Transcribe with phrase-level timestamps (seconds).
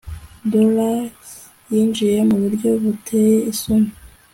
[0.51, 1.29] dallas
[1.71, 3.91] yinjiye mu buryo buteye isoni